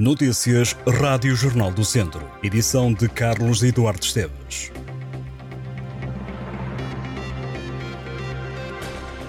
[0.00, 2.26] Notícias Rádio Jornal do Centro.
[2.42, 4.72] Edição de Carlos Eduardo Esteves.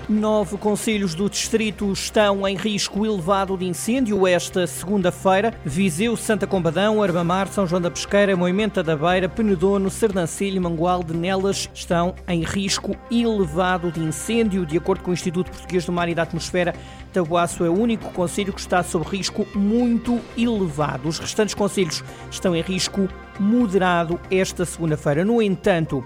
[0.07, 5.53] Nove conselhos do distrito estão em risco elevado de incêndio esta segunda-feira.
[5.65, 11.13] Viseu, Santa Combadão, Arbamar, São João da Pesqueira, Moimenta da Beira, Penedono, Serdancilho e Mangualde
[11.13, 14.65] Nelas estão em risco elevado de incêndio.
[14.65, 16.73] De acordo com o Instituto Português do Mar e da Atmosfera,
[17.11, 21.07] Tabuaço é o único conselho que está sob risco muito elevado.
[21.09, 23.07] Os restantes conselhos estão em risco
[23.39, 25.25] moderado esta segunda-feira.
[25.25, 26.03] No entanto,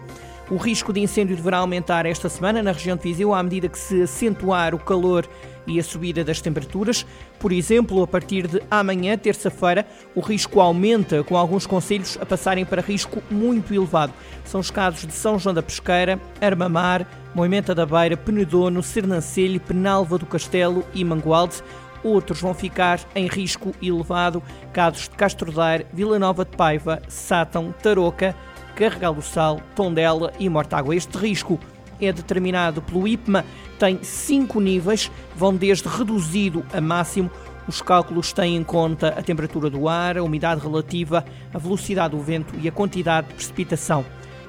[0.50, 3.80] o risco de incêndio deverá aumentar esta semana na região de Viseu à medida que
[3.80, 5.28] se acentuar o calor
[5.66, 7.06] e a subida das temperaturas.
[7.40, 12.64] Por exemplo, a partir de amanhã, terça-feira, o risco aumenta, com alguns conselhos a passarem
[12.64, 14.14] para risco muito elevado.
[14.44, 20.18] São os casos de São João da Pesqueira, Armamar, Moimenta da Beira, Penedono, Sernancelho, Penalva
[20.18, 21.64] do Castelo e Mangualde.
[22.04, 27.74] Outros vão ficar em risco elevado, casos de Castro Daire, Vila Nova de Paiva, Sátão,
[27.82, 28.36] Tarouca,
[28.76, 30.96] Carregal do Sal, Tondela e Mortágua.
[30.96, 31.60] Este risco
[32.00, 33.46] é determinado pelo IPMA,
[33.80, 37.32] tem cinco níveis, vão desde reduzido a máximo.
[37.68, 42.22] Os cálculos têm em conta a temperatura do ar, a umidade relativa, a velocidade do
[42.22, 44.06] vento e a quantidade de precipitação.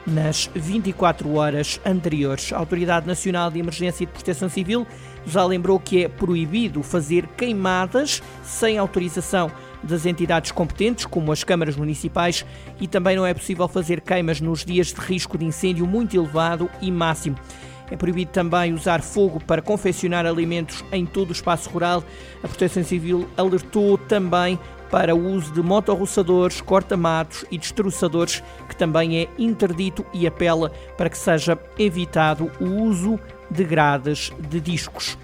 [0.06, 4.86] Nas 24 horas anteriores, a Autoridade Nacional de Emergência e de Proteção Civil
[5.26, 9.50] já lembrou que é proibido fazer queimadas sem autorização
[9.86, 12.44] das entidades competentes, como as câmaras municipais,
[12.80, 16.68] e também não é possível fazer queimas nos dias de risco de incêndio muito elevado
[16.80, 17.36] e máximo.
[17.90, 22.02] É proibido também usar fogo para confeccionar alimentos em todo o espaço rural.
[22.42, 24.58] A Proteção Civil alertou também
[24.90, 31.10] para o uso de motorroçadores, corta-matos e destroçadores, que também é interdito e apela para
[31.10, 33.18] que seja evitado o uso
[33.50, 35.16] de grades de discos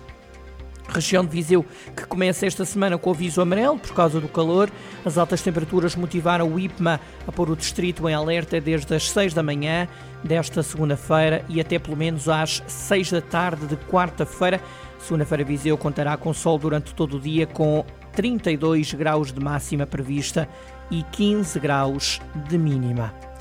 [0.92, 1.64] região de Viseu,
[1.96, 4.70] que começa esta semana com aviso amarelo por causa do calor.
[5.04, 9.34] As altas temperaturas motivaram o IPMA a pôr o distrito em alerta desde as 6
[9.34, 9.88] da manhã
[10.22, 14.60] desta segunda-feira e até pelo menos às 6 da tarde de quarta-feira.
[14.98, 20.48] Segunda-feira, Viseu contará com sol durante todo o dia, com 32 graus de máxima prevista
[20.90, 23.31] e 15 graus de mínima.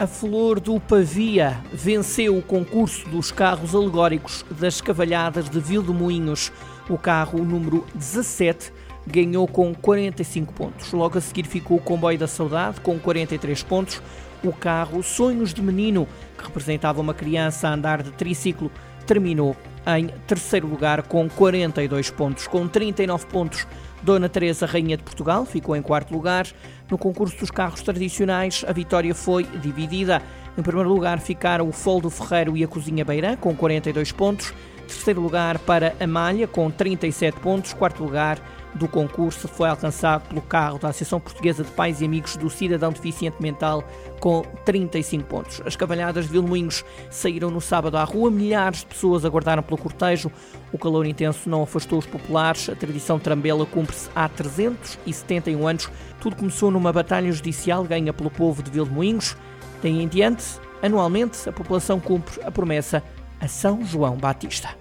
[0.00, 6.52] A Flor do Pavia venceu o concurso dos carros alegóricos das Cavalhadas de Vildemoinhos.
[6.88, 8.72] O carro número 17
[9.04, 10.92] ganhou com 45 pontos.
[10.92, 14.00] Logo a seguir ficou o Comboio da Saudade com 43 pontos.
[14.44, 18.70] O carro Sonhos de Menino, que representava uma criança a andar de triciclo,
[19.04, 19.56] terminou
[19.96, 22.46] em terceiro lugar com 42 pontos.
[22.46, 23.66] Com 39 pontos,
[24.02, 26.46] Dona Teresa, Rainha de Portugal, ficou em quarto lugar.
[26.90, 30.20] No concurso dos carros tradicionais, a vitória foi dividida.
[30.56, 34.52] Em primeiro lugar ficaram o Foldo Ferreiro e a Cozinha Beirã, com 42 pontos.
[34.88, 37.74] Terceiro lugar para a Malha, com 37 pontos.
[37.74, 38.40] Quarto lugar
[38.74, 42.90] do concurso foi alcançado pelo carro da Associação Portuguesa de Pais e Amigos do Cidadão
[42.90, 43.84] Deficiente Mental,
[44.18, 45.60] com 35 pontos.
[45.66, 50.32] As cavalhadas de Vilmoinhos saíram no sábado à rua, milhares de pessoas aguardaram pelo cortejo.
[50.72, 52.70] O calor intenso não afastou os populares.
[52.70, 55.90] A tradição trambela cumpre-se há 371 anos.
[56.18, 59.36] Tudo começou numa batalha judicial ganha pelo povo de Vilmoinhos.
[59.82, 60.44] Daí em diante,
[60.82, 63.02] anualmente, a população cumpre a promessa
[63.40, 64.77] a São João Batista.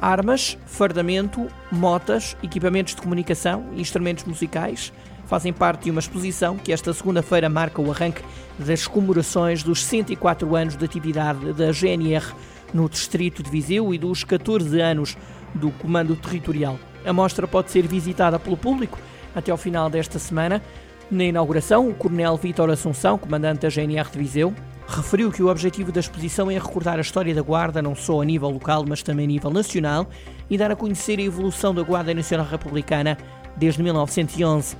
[0.00, 4.92] Armas, fardamento, motas, equipamentos de comunicação e instrumentos musicais
[5.26, 8.22] fazem parte de uma exposição que esta segunda-feira marca o arranque
[8.58, 12.32] das comemorações dos 104 anos de atividade da GNR
[12.72, 15.16] no distrito de Viseu e dos 14 anos
[15.54, 16.78] do Comando Territorial.
[17.04, 18.98] A mostra pode ser visitada pelo público
[19.34, 20.62] até ao final desta semana.
[21.10, 24.54] Na inauguração, o Coronel Vítor Assunção, comandante da GNR de Viseu,
[24.88, 28.24] referiu que o objetivo da exposição é recordar a história da Guarda não só a
[28.24, 30.08] nível local, mas também a nível nacional
[30.48, 33.18] e dar a conhecer a evolução da Guarda Nacional Republicana
[33.56, 34.76] desde 1911.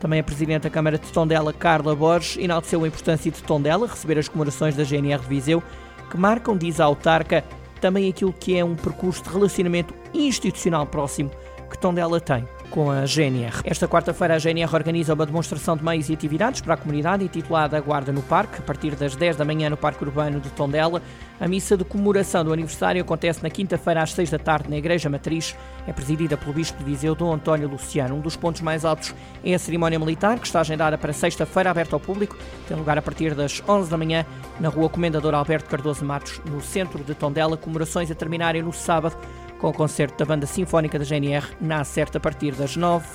[0.00, 4.18] Também a Presidente da Câmara de Tondela, Carla Borges, enalteceu a importância de Tondela receber
[4.18, 5.62] as comemorações da GNR de Viseu,
[6.10, 7.44] que marcam, diz a autarca,
[7.80, 11.30] também aquilo que é um percurso de relacionamento institucional próximo
[11.64, 13.60] que Tondela tem com a GNR.
[13.64, 17.80] Esta quarta-feira a GNR organiza uma demonstração de meios e atividades para a comunidade intitulada
[17.80, 21.00] Guarda no Parque, a partir das 10 da manhã no Parque Urbano de Tondela.
[21.40, 25.08] A missa de comemoração do aniversário acontece na quinta-feira às 6 da tarde na Igreja
[25.08, 25.54] Matriz.
[25.86, 28.16] É presidida pelo Bispo de Viseu, Dom António Luciano.
[28.16, 29.14] Um dos pontos mais altos
[29.44, 32.36] é a cerimónia militar, que está agendada para sexta-feira, aberta ao público.
[32.66, 34.26] Tem lugar a partir das 11 da manhã
[34.58, 37.56] na Rua Comendador Alberto Cardoso Matos, no centro de Tondela.
[37.56, 39.16] Comemorações a terminarem no sábado
[39.58, 43.06] com o concerto da Banda Sinfónica da GNR na Acerta a partir das nove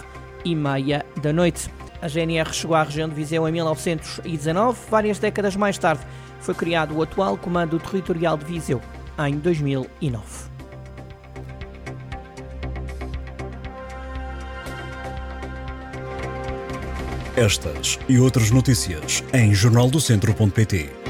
[0.45, 1.69] e meia da noite.
[2.01, 4.79] A GNR chegou à região de Viseu em 1919.
[4.89, 6.01] Várias décadas mais tarde
[6.39, 8.81] foi criado o atual Comando Territorial de Viseu,
[9.27, 10.49] em 2009.
[17.35, 21.08] Estas e outras notícias em jornaldocentro.pt.